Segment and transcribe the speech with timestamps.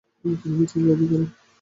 [0.19, 1.27] তিনি ব্রিটিশদের দাবি করেন।